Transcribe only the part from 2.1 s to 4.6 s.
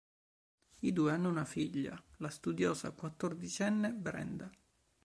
la studiosa quattordicenne Brenda.